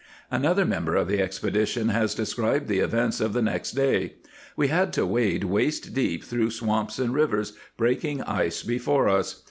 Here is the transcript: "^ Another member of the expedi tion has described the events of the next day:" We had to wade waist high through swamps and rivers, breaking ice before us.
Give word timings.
"^ 0.01 0.03
Another 0.31 0.65
member 0.65 0.95
of 0.95 1.07
the 1.07 1.19
expedi 1.19 1.67
tion 1.67 1.89
has 1.89 2.15
described 2.15 2.67
the 2.67 2.79
events 2.79 3.21
of 3.21 3.33
the 3.33 3.41
next 3.43 3.73
day:" 3.73 4.15
We 4.57 4.67
had 4.69 4.91
to 4.93 5.05
wade 5.05 5.43
waist 5.43 5.95
high 5.95 6.17
through 6.23 6.49
swamps 6.49 6.97
and 6.97 7.13
rivers, 7.13 7.53
breaking 7.77 8.23
ice 8.23 8.63
before 8.63 9.07
us. 9.07 9.39